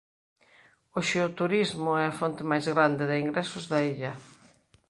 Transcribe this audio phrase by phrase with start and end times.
[0.95, 4.13] Hoxe o Turismo é a fonte máis grande de ingresos da illa.